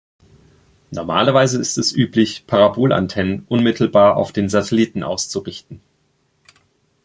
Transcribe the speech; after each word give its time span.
Normalerweise 0.89 1.61
ist 1.61 1.77
es 1.77 1.93
üblich, 1.93 2.47
Parabolantennen 2.47 3.45
unmittelbar 3.47 4.17
auf 4.17 4.31
den 4.31 4.49
Satelliten 4.49 5.03
auszurichten. 5.03 5.79